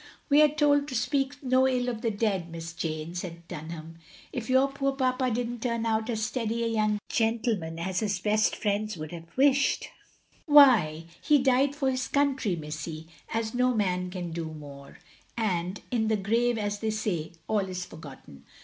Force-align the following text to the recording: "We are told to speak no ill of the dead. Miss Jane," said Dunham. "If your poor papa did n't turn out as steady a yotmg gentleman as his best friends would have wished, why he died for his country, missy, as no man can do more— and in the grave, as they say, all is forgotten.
"We 0.29 0.41
are 0.41 0.47
told 0.47 0.87
to 0.87 0.95
speak 0.95 1.35
no 1.43 1.67
ill 1.67 1.87
of 1.87 2.01
the 2.01 2.09
dead. 2.09 2.49
Miss 2.49 2.73
Jane," 2.73 3.13
said 3.13 3.47
Dunham. 3.47 3.99
"If 4.33 4.49
your 4.49 4.67
poor 4.67 4.93
papa 4.93 5.29
did 5.29 5.47
n't 5.47 5.61
turn 5.61 5.85
out 5.85 6.09
as 6.09 6.23
steady 6.25 6.63
a 6.63 6.69
yotmg 6.73 6.97
gentleman 7.07 7.77
as 7.77 7.99
his 7.99 8.17
best 8.17 8.55
friends 8.55 8.97
would 8.97 9.11
have 9.11 9.27
wished, 9.37 9.89
why 10.47 11.05
he 11.21 11.37
died 11.37 11.75
for 11.75 11.91
his 11.91 12.07
country, 12.07 12.55
missy, 12.55 13.09
as 13.31 13.53
no 13.53 13.75
man 13.75 14.09
can 14.09 14.31
do 14.31 14.45
more— 14.45 14.97
and 15.37 15.81
in 15.91 16.07
the 16.07 16.17
grave, 16.17 16.57
as 16.57 16.79
they 16.79 16.89
say, 16.89 17.33
all 17.47 17.59
is 17.69 17.85
forgotten. 17.85 18.43